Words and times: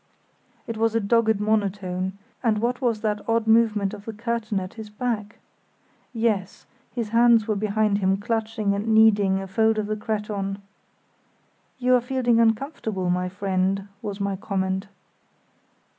It 0.65 0.77
was 0.77 0.95
a 0.95 0.99
dogged 0.99 1.39
monotone, 1.39 2.13
and 2.41 2.57
what 2.57 2.81
was 2.81 3.01
that 3.01 3.21
odd 3.29 3.45
movement 3.45 3.93
of 3.93 4.05
the 4.05 4.13
curtain 4.13 4.59
at 4.59 4.73
his 4.73 4.89
back? 4.89 5.37
Yes, 6.11 6.65
his 6.91 7.09
hands 7.09 7.47
were 7.47 7.55
behind 7.55 7.99
him 7.99 8.17
clutching 8.17 8.73
and 8.73 8.87
kneading 8.95 9.39
a 9.39 9.45
fold 9.45 9.77
of 9.77 9.85
the 9.85 9.95
cretonne. 9.95 10.57
"You 11.77 11.93
are 11.93 12.01
feeling 12.01 12.39
uncomfortable, 12.39 13.11
my 13.11 13.29
friend," 13.29 13.89
was 14.01 14.19
my 14.19 14.35
comment. 14.35 14.87